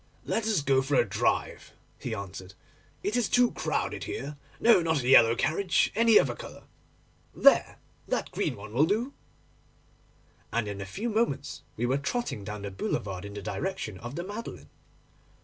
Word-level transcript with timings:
'Let 0.25 0.47
us 0.47 0.63
go 0.63 0.81
for 0.81 0.95
a 0.95 1.05
drive,' 1.05 1.73
he 1.99 2.15
answered, 2.15 2.55
'it 3.03 3.15
is 3.15 3.29
too 3.29 3.51
crowded 3.51 4.05
here. 4.05 4.35
No, 4.59 4.81
not 4.81 5.03
a 5.03 5.07
yellow 5.07 5.35
carriage, 5.35 5.91
any 5.93 6.17
other 6.19 6.33
colour—there, 6.33 7.77
that 8.07 8.09
dark 8.09 8.31
green 8.31 8.55
one 8.55 8.73
will 8.73 8.87
do'; 8.87 9.13
and 10.51 10.67
in 10.67 10.81
a 10.81 10.87
few 10.87 11.07
moments 11.11 11.61
we 11.77 11.85
were 11.85 11.99
trotting 11.99 12.43
down 12.43 12.63
the 12.63 12.71
boulevard 12.71 13.25
in 13.25 13.35
the 13.35 13.43
direction 13.43 13.99
of 13.99 14.15
the 14.15 14.23
Madeleine. 14.23 14.69